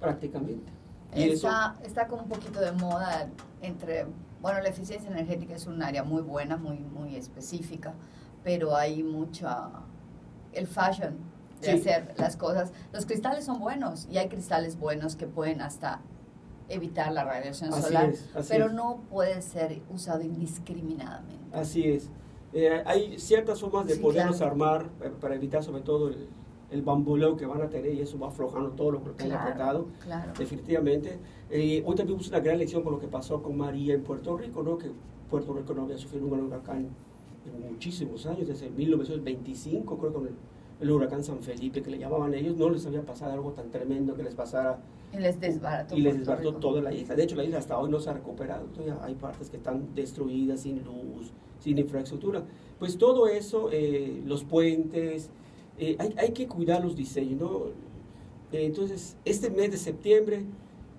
prácticamente. 0.00 0.72
Está, 1.12 1.76
está 1.84 2.08
como 2.08 2.22
un 2.22 2.28
poquito 2.28 2.60
de 2.60 2.72
moda 2.72 3.28
entre, 3.60 4.06
bueno, 4.44 4.60
la 4.60 4.68
eficiencia 4.68 5.10
energética 5.10 5.54
es 5.54 5.66
un 5.66 5.82
área 5.82 6.04
muy 6.04 6.20
buena, 6.20 6.58
muy, 6.58 6.76
muy 6.76 7.16
específica, 7.16 7.94
pero 8.42 8.76
hay 8.76 9.02
mucha, 9.02 9.70
el 10.52 10.66
fashion 10.66 11.16
de 11.62 11.70
hacer 11.70 12.14
las 12.18 12.36
cosas. 12.36 12.70
Los 12.92 13.06
cristales 13.06 13.46
son 13.46 13.58
buenos 13.58 14.06
y 14.10 14.18
hay 14.18 14.28
cristales 14.28 14.78
buenos 14.78 15.16
que 15.16 15.26
pueden 15.26 15.62
hasta 15.62 16.02
evitar 16.68 17.10
la 17.10 17.24
radiación 17.24 17.72
solar, 17.72 18.12
pero 18.46 18.68
no 18.68 19.00
puede 19.08 19.40
ser 19.40 19.80
usado 19.90 20.20
indiscriminadamente. 20.20 21.56
Así 21.56 21.88
es. 21.88 22.10
Eh, 22.52 22.82
hay 22.84 23.18
ciertas 23.18 23.62
formas 23.62 23.86
de 23.86 23.96
poderlos 23.96 24.42
armar 24.42 24.90
eh, 25.00 25.10
para 25.22 25.36
evitar 25.36 25.64
sobre 25.64 25.80
todo 25.80 26.08
el, 26.08 26.28
el 26.70 26.82
bambuleo 26.82 27.36
que 27.36 27.46
van 27.46 27.62
a 27.62 27.68
tener 27.68 27.94
y 27.94 28.00
eso 28.00 28.18
va 28.18 28.28
aflojando 28.28 28.70
todo 28.70 28.92
lo 28.92 29.02
que 29.02 29.24
han 29.24 29.32
apretado, 29.32 29.86
definitivamente. 30.38 31.18
Eh, 31.50 31.82
hoy 31.86 31.94
también 31.94 32.06
tuvimos 32.06 32.28
una 32.28 32.40
gran 32.40 32.58
lección 32.58 32.82
con 32.82 32.92
lo 32.92 32.98
que 32.98 33.06
pasó 33.06 33.42
con 33.42 33.56
María 33.56 33.94
en 33.94 34.02
Puerto 34.02 34.36
Rico, 34.36 34.62
¿no? 34.62 34.78
que 34.78 34.90
Puerto 35.30 35.52
Rico 35.52 35.74
no 35.74 35.82
había 35.82 35.98
sufrido 35.98 36.26
un 36.26 36.40
huracán 36.40 36.88
en 37.46 37.70
muchísimos 37.70 38.26
años, 38.26 38.48
desde 38.48 38.70
1925 38.70 39.98
creo 39.98 40.12
con 40.12 40.26
el, 40.26 40.34
el 40.80 40.90
huracán 40.90 41.22
San 41.22 41.40
Felipe, 41.40 41.82
que 41.82 41.90
le 41.90 41.98
llamaban 41.98 42.34
ellos, 42.34 42.56
no 42.56 42.70
les 42.70 42.84
había 42.86 43.02
pasado 43.02 43.32
algo 43.32 43.52
tan 43.52 43.70
tremendo 43.70 44.14
que 44.14 44.22
les 44.22 44.34
pasara. 44.34 44.78
Y 45.12 45.18
les 45.18 45.38
desbarató. 45.38 45.96
Y 45.96 46.00
les 46.00 46.18
desbarató 46.18 46.54
toda 46.56 46.82
la 46.82 46.92
isla. 46.92 47.14
De 47.14 47.22
hecho, 47.22 47.36
la 47.36 47.44
isla 47.44 47.58
hasta 47.58 47.78
hoy 47.78 47.90
no 47.90 48.00
se 48.00 48.10
ha 48.10 48.14
recuperado. 48.14 48.66
Hay 49.02 49.14
partes 49.14 49.50
que 49.50 49.56
están 49.56 49.94
destruidas, 49.94 50.60
sin 50.60 50.82
luz, 50.82 51.32
sin 51.60 51.78
infraestructura. 51.78 52.42
Pues 52.78 52.98
todo 52.98 53.28
eso, 53.28 53.68
eh, 53.70 54.22
los 54.26 54.44
puentes, 54.44 55.30
eh, 55.78 55.96
hay, 55.98 56.14
hay, 56.18 56.32
que 56.32 56.46
cuidar 56.46 56.84
los 56.84 56.96
diseños. 56.96 57.40
¿no? 57.40 57.66
Eh, 58.52 58.66
entonces, 58.66 59.16
este 59.24 59.50
mes 59.50 59.70
de 59.70 59.78
septiembre 59.78 60.44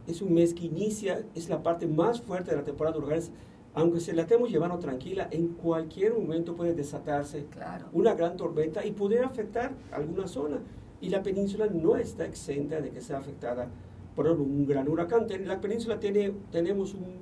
es 0.08 0.22
un 0.22 0.34
mes 0.34 0.54
que 0.54 0.66
inicia, 0.66 1.26
es 1.34 1.50
la 1.50 1.64
parte 1.64 1.88
más 1.88 2.22
fuerte 2.22 2.52
de 2.52 2.58
la 2.58 2.64
temporada 2.64 2.94
de 2.94 3.00
huracanes 3.00 3.32
aunque 3.76 4.00
se 4.00 4.14
la 4.14 4.22
estemos 4.22 4.50
llevando 4.50 4.80
tranquila, 4.80 5.28
en 5.32 5.50
cualquier 5.50 6.14
momento 6.14 6.56
puede 6.56 6.74
desatarse 6.74 7.46
una 7.92 8.14
gran 8.16 8.38
tormenta 8.38 8.86
y 8.86 8.92
poder 8.92 9.26
afectar 9.26 9.74
alguna 9.92 10.28
zona. 10.28 10.60
Y 11.02 11.10
la 11.10 11.22
península 11.22 11.68
no 11.68 11.98
está 11.98 12.26
exenta 12.26 12.80
de 12.80 12.90
que 12.90 13.02
sea 13.02 13.18
afectada 13.18 13.68
por 14.16 14.28
un 14.28 14.66
gran 14.66 14.88
huracán. 14.88 15.28
La 15.44 15.60
península 15.60 16.00
tiene, 16.00 16.32
tenemos 16.54 16.94
un, 16.94 17.18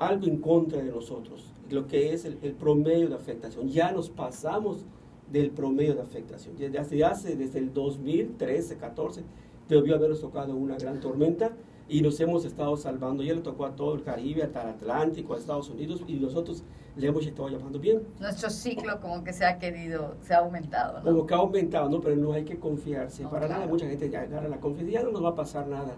algo 0.00 0.26
en 0.26 0.40
contra 0.40 0.82
de 0.82 0.90
nosotros, 0.90 1.52
lo 1.70 1.86
que 1.86 2.12
es 2.12 2.24
el, 2.24 2.34
promedio 2.34 3.08
de 3.08 3.14
afectación. 3.14 3.68
Ya 3.68 3.92
nos 3.92 4.10
pasamos 4.10 4.84
del 5.30 5.50
promedio 5.50 5.94
de 5.94 6.02
afectación. 6.02 6.56
Desde 6.56 7.04
hace, 7.04 7.36
desde 7.36 7.58
el 7.58 7.72
2013, 7.72 8.76
14, 8.76 9.22
debió 9.68 9.94
habernos 9.94 10.20
tocado 10.20 10.54
una 10.56 10.76
gran 10.76 11.00
tormenta 11.00 11.52
y 11.88 12.02
nos 12.02 12.18
hemos 12.20 12.44
estado 12.44 12.76
salvando. 12.76 13.22
Ya 13.22 13.34
le 13.34 13.40
tocó 13.40 13.66
a 13.66 13.76
todo 13.76 13.94
el 13.94 14.02
Caribe, 14.02 14.42
hasta 14.42 14.62
el 14.62 14.68
Atlántico, 14.70 15.34
a 15.34 15.38
Estados 15.38 15.70
Unidos 15.70 16.02
y 16.06 16.14
nosotros 16.14 16.62
le 16.96 17.06
hemos 17.06 17.26
estado 17.26 17.48
llamando 17.48 17.78
bien. 17.78 18.02
Nuestro 18.18 18.50
ciclo 18.50 19.00
como 19.00 19.22
que 19.22 19.32
se 19.32 19.44
ha 19.44 19.58
querido, 19.58 20.16
se 20.22 20.34
ha 20.34 20.38
aumentado, 20.38 20.98
¿no? 20.98 21.04
Como 21.04 21.26
que 21.26 21.34
ha 21.34 21.38
aumentado, 21.38 21.88
¿no? 21.88 22.00
Pero 22.00 22.16
no 22.16 22.32
hay 22.32 22.44
que 22.44 22.58
confiarse. 22.58 23.24
Para 23.26 23.48
nada, 23.48 23.66
mucha 23.66 23.86
gente 23.86 24.10
ya 24.10 24.22
agarra 24.22 24.48
la 24.48 24.60
confianza, 24.60 24.92
ya 24.92 25.02
no 25.02 25.12
nos 25.12 25.24
va 25.24 25.30
a 25.30 25.34
pasar 25.34 25.66
nada. 25.68 25.96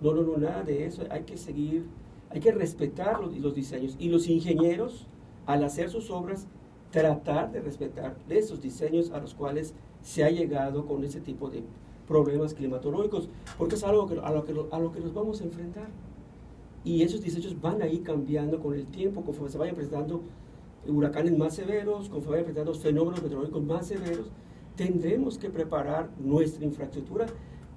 No, 0.00 0.14
no, 0.14 0.22
no, 0.22 0.38
nada 0.38 0.62
de 0.62 0.86
eso. 0.86 1.02
Hay 1.10 1.24
que 1.24 1.36
seguir, 1.36 1.86
hay 2.30 2.40
que 2.40 2.52
respetar 2.52 3.20
los, 3.20 3.36
los 3.36 3.54
diseños. 3.54 3.96
Y 3.98 4.08
los 4.08 4.28
ingenieros, 4.28 5.06
al 5.46 5.62
hacer 5.62 5.90
sus 5.90 6.10
obras, 6.10 6.48
tratar 6.90 7.52
de 7.52 7.60
respetar 7.60 8.16
esos 8.28 8.60
diseños 8.60 9.10
a 9.10 9.20
los 9.20 9.34
cuales 9.34 9.74
se 10.02 10.24
ha 10.24 10.30
llegado 10.30 10.86
con 10.86 11.04
ese 11.04 11.20
tipo 11.20 11.50
de 11.50 11.62
problemas 12.08 12.54
climatológicos, 12.54 13.28
porque 13.56 13.76
es 13.76 13.84
algo 13.84 14.06
que, 14.06 14.18
a, 14.18 14.30
lo 14.32 14.44
que, 14.44 14.52
a 14.72 14.78
lo 14.78 14.92
que 14.92 15.00
nos 15.00 15.14
vamos 15.14 15.40
a 15.40 15.44
enfrentar. 15.44 15.88
Y 16.82 17.02
esos 17.02 17.22
diseños 17.22 17.60
van 17.60 17.82
a 17.82 17.86
ir 17.86 18.02
cambiando 18.02 18.58
con 18.58 18.74
el 18.74 18.86
tiempo, 18.86 19.22
conforme 19.22 19.50
se 19.50 19.58
vayan 19.58 19.76
presentando 19.76 20.22
huracanes 20.86 21.36
más 21.36 21.54
severos, 21.54 22.08
conforme 22.08 22.42
vayan 22.42 22.44
presentando 22.46 22.74
fenómenos 22.74 23.22
meteorológicos 23.22 23.62
más 23.62 23.86
severos, 23.86 24.30
tendremos 24.76 25.38
que 25.38 25.50
preparar 25.50 26.08
nuestra 26.18 26.64
infraestructura 26.64 27.26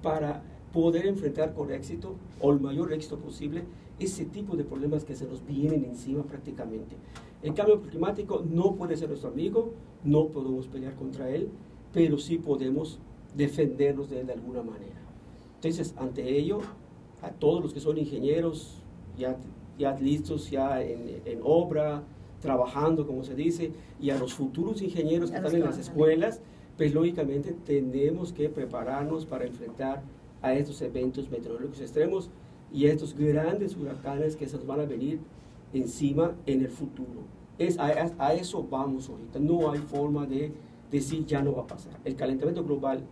para 0.02 0.42
poder 0.74 1.06
enfrentar 1.06 1.54
con 1.54 1.70
éxito, 1.70 2.16
o 2.40 2.52
el 2.52 2.58
mayor 2.58 2.92
éxito 2.92 3.16
posible, 3.16 3.62
ese 4.00 4.24
tipo 4.24 4.56
de 4.56 4.64
problemas 4.64 5.04
que 5.04 5.14
se 5.14 5.24
nos 5.24 5.46
vienen 5.46 5.84
encima 5.84 6.24
prácticamente. 6.24 6.96
El 7.42 7.54
cambio 7.54 7.80
climático 7.80 8.44
no 8.50 8.74
puede 8.74 8.96
ser 8.96 9.08
nuestro 9.08 9.30
amigo, 9.30 9.72
no 10.02 10.26
podemos 10.26 10.66
pelear 10.66 10.96
contra 10.96 11.30
él, 11.30 11.48
pero 11.92 12.18
sí 12.18 12.38
podemos 12.38 12.98
defendernos 13.36 14.10
de 14.10 14.20
él 14.20 14.26
de 14.26 14.32
alguna 14.32 14.64
manera. 14.64 15.00
Entonces, 15.54 15.94
ante 15.96 16.36
ello, 16.36 16.58
a 17.22 17.30
todos 17.30 17.62
los 17.62 17.72
que 17.72 17.78
son 17.78 17.96
ingenieros, 17.96 18.82
ya, 19.16 19.36
ya 19.78 19.96
listos, 19.98 20.50
ya 20.50 20.82
en, 20.82 21.22
en 21.24 21.38
obra, 21.44 22.02
trabajando, 22.40 23.06
como 23.06 23.22
se 23.22 23.36
dice, 23.36 23.70
y 24.00 24.10
a 24.10 24.18
los 24.18 24.34
futuros 24.34 24.82
ingenieros 24.82 25.30
que 25.30 25.36
están 25.36 25.54
en 25.54 25.62
las 25.62 25.78
escuelas, 25.78 26.40
pues 26.76 26.92
lógicamente 26.92 27.54
tenemos 27.64 28.32
que 28.32 28.48
prepararnos 28.48 29.24
para 29.24 29.46
enfrentar 29.46 30.02
a 30.44 30.54
estos 30.54 30.80
eventos 30.82 31.30
meteorológicos 31.30 31.80
extremos 31.80 32.30
y 32.72 32.86
a 32.86 32.92
estos 32.92 33.14
grandes 33.16 33.76
huracanes 33.76 34.36
que 34.36 34.46
se 34.46 34.56
nos 34.56 34.66
van 34.66 34.80
a 34.80 34.84
venir 34.84 35.18
encima 35.72 36.34
en 36.46 36.60
el 36.60 36.68
futuro. 36.68 37.22
Es, 37.58 37.78
a, 37.78 38.12
a 38.18 38.34
eso 38.34 38.66
vamos 38.68 39.08
ahorita. 39.08 39.38
No 39.38 39.70
hay 39.70 39.78
forma 39.80 40.26
de 40.26 40.52
decir 40.90 41.24
ya 41.24 41.42
no 41.42 41.54
va 41.54 41.62
a 41.62 41.66
pasar. 41.66 41.98
El 42.04 42.14
calentamiento 42.14 42.62
global 42.62 43.04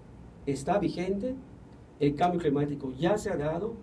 está 0.47 0.79
vigente, 0.79 1.35
el 2.01 2.15
cambio 2.15 2.41
climático 2.41 2.93
ya 2.99 3.17
se 3.17 3.31
ha 3.31 3.37
dado 3.37 3.75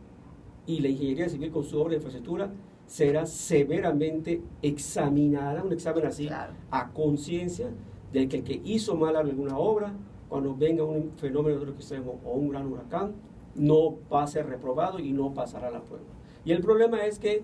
y 0.68 0.80
la 0.80 0.90
ingeniería 0.90 1.28
civil 1.28 1.52
con 1.52 1.64
su 1.64 1.80
obra 1.80 1.92
de 1.92 1.96
infraestructura 1.96 2.52
será 2.86 3.26
severamente 3.26 4.42
examinada, 4.62 5.64
un 5.64 5.74
examen 5.74 6.06
así 6.06 6.30
a 6.30 6.92
conciencia 6.94 7.72
de 8.12 8.28
que 8.28 8.38
el 8.38 8.44
que 8.44 8.62
hizo 8.64 8.96
mal 8.96 9.16
alguna 9.16 9.58
obra, 9.58 9.94
cuando 10.28 10.56
venga 10.56 10.84
un 10.84 11.12
fenómeno 11.18 11.60
de 11.60 11.72
extremo 11.72 12.20
o 12.24 12.34
un 12.34 12.50
gran 12.50 12.72
huracán, 12.72 13.14
no 13.60 13.98
va 14.12 14.24
a 14.24 14.28
ser 14.28 14.48
reprobado 14.48 15.00
y 15.00 15.12
no 15.12 15.34
pasará 15.34 15.70
la 15.70 15.82
prueba. 15.82 16.06
Y 16.46 16.52
el 16.52 16.62
problema 16.62 17.06
es 17.06 17.20
que, 17.20 17.44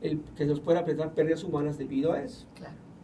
el, 0.00 0.20
que 0.36 0.46
nos 0.46 0.60
pueda 0.60 0.84
presentar 0.84 1.12
pérdidas 1.12 1.42
humanas 1.44 1.76
debido 1.76 2.12
a 2.12 2.22
eso. 2.22 2.46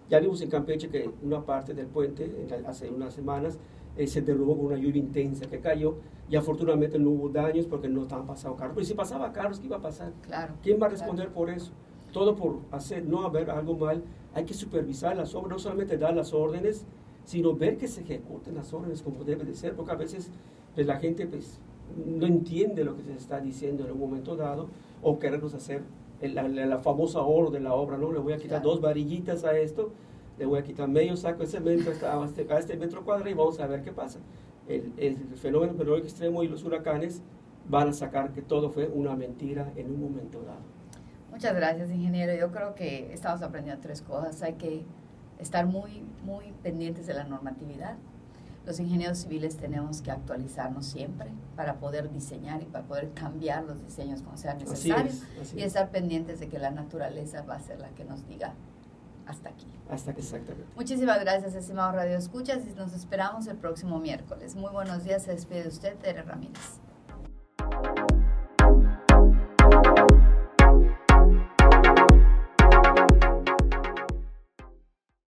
Ya 0.08 0.20
vimos 0.20 0.40
en 0.40 0.50
Campeche 0.50 0.88
que 0.88 1.10
una 1.22 1.44
parte 1.44 1.74
del 1.74 1.86
puente, 1.86 2.30
hace 2.66 2.90
unas 2.90 3.12
semanas, 3.14 3.58
eh, 3.96 4.06
se 4.06 4.22
derrumbó 4.22 4.56
con 4.56 4.66
una 4.66 4.76
lluvia 4.76 5.00
intensa 5.00 5.46
que 5.46 5.58
cayó 5.60 5.96
y 6.28 6.36
afortunadamente 6.36 6.98
no 6.98 7.10
hubo 7.10 7.28
daños 7.28 7.66
porque 7.66 7.88
no 7.88 8.02
estaban 8.02 8.26
pasando 8.26 8.56
carros. 8.56 8.74
Pero 8.74 8.86
si 8.86 8.94
pasaba 8.94 9.32
carros, 9.32 9.58
¿qué 9.58 9.66
iba 9.66 9.76
a 9.76 9.82
pasar? 9.82 10.12
Claro, 10.22 10.54
¿Quién 10.62 10.80
va 10.80 10.86
a 10.86 10.90
responder 10.90 11.28
por 11.30 11.50
eso? 11.50 11.72
Todo 12.12 12.36
por 12.36 12.60
hacer, 12.70 13.04
no 13.04 13.24
haber 13.24 13.50
algo 13.50 13.76
mal. 13.76 14.02
Hay 14.34 14.44
que 14.44 14.54
supervisar 14.54 15.16
las 15.16 15.34
obras, 15.34 15.50
no 15.50 15.58
solamente 15.58 15.98
dar 15.98 16.14
las 16.14 16.32
órdenes, 16.32 16.86
sino 17.24 17.54
ver 17.54 17.76
que 17.76 17.88
se 17.88 18.02
ejecuten 18.02 18.54
las 18.54 18.72
órdenes 18.72 19.02
como 19.02 19.24
debe 19.24 19.44
de 19.44 19.54
ser, 19.54 19.74
porque 19.74 19.92
a 19.92 19.96
veces 19.96 20.30
pues, 20.74 20.86
la 20.86 20.98
gente 20.98 21.26
pues, 21.26 21.58
no 22.06 22.26
entiende 22.26 22.84
lo 22.84 22.96
que 22.96 23.02
se 23.02 23.12
está 23.12 23.40
diciendo 23.40 23.84
en 23.84 23.92
un 23.92 23.98
momento 23.98 24.36
dado 24.36 24.68
o 25.02 25.18
queremos 25.18 25.54
hacer 25.54 25.82
la, 26.20 26.78
famosa 26.78 27.20
oro 27.20 27.50
de 27.50 27.60
la 27.60 27.74
obra, 27.74 27.98
¿no? 27.98 28.12
Le 28.12 28.18
voy 28.18 28.32
a 28.32 28.38
quitar 28.38 28.62
dos 28.62 28.80
varillitas 28.80 29.44
a 29.44 29.56
esto 29.56 29.92
le 30.38 30.46
voy 30.46 30.58
a 30.58 30.62
quitar 30.62 30.88
medio 30.88 31.16
saco 31.16 31.40
de 31.40 31.46
cemento 31.46 31.90
a 31.90 32.24
este, 32.24 32.52
a 32.52 32.58
este 32.58 32.76
metro 32.76 33.04
cuadrado 33.04 33.30
y 33.30 33.34
vamos 33.34 33.60
a 33.60 33.66
ver 33.66 33.82
qué 33.82 33.92
pasa. 33.92 34.18
El, 34.68 34.92
el 34.96 35.16
fenómeno 35.36 35.72
meteorológico 35.72 36.08
extremo 36.08 36.42
y 36.42 36.48
los 36.48 36.64
huracanes 36.64 37.22
van 37.68 37.88
a 37.88 37.92
sacar 37.92 38.32
que 38.32 38.42
todo 38.42 38.70
fue 38.70 38.88
una 38.88 39.14
mentira 39.14 39.72
en 39.76 39.90
un 39.90 40.00
momento 40.00 40.42
dado. 40.42 40.62
Muchas 41.30 41.54
gracias, 41.54 41.90
ingeniero. 41.90 42.34
Yo 42.34 42.50
creo 42.50 42.74
que 42.74 43.12
estamos 43.12 43.42
aprendiendo 43.42 43.80
tres 43.80 44.02
cosas. 44.02 44.42
Hay 44.42 44.54
que 44.54 44.84
estar 45.38 45.66
muy, 45.66 46.02
muy 46.24 46.52
pendientes 46.62 47.06
de 47.06 47.14
la 47.14 47.24
normatividad. 47.24 47.96
Los 48.66 48.80
ingenieros 48.80 49.18
civiles 49.18 49.56
tenemos 49.56 50.00
que 50.00 50.10
actualizarnos 50.10 50.86
siempre 50.86 51.30
para 51.54 51.74
poder 51.74 52.10
diseñar 52.10 52.62
y 52.62 52.66
para 52.66 52.86
poder 52.86 53.12
cambiar 53.12 53.64
los 53.64 53.82
diseños 53.84 54.22
cuando 54.22 54.40
sea 54.40 54.54
necesario 54.54 55.12
y 55.54 55.62
estar 55.62 55.90
pendientes 55.90 56.40
de 56.40 56.48
que 56.48 56.58
la 56.58 56.70
naturaleza 56.70 57.42
va 57.42 57.56
a 57.56 57.60
ser 57.60 57.78
la 57.80 57.90
que 57.90 58.04
nos 58.04 58.26
diga 58.26 58.54
hasta 59.26 59.50
aquí. 59.50 59.66
Hasta 59.90 60.14
que 60.14 60.20
exactamente. 60.20 60.66
Muchísimas 60.76 61.20
gracias, 61.20 61.54
estimado 61.54 61.92
Radio 61.92 62.16
Escuchas, 62.16 62.66
y 62.66 62.74
nos 62.74 62.94
esperamos 62.94 63.46
el 63.46 63.56
próximo 63.56 63.98
miércoles. 63.98 64.54
Muy 64.54 64.70
buenos 64.70 65.04
días, 65.04 65.22
se 65.22 65.32
despide 65.32 65.62
de 65.62 65.68
usted, 65.68 65.96
Tere 65.96 66.22
Ramírez. 66.22 66.80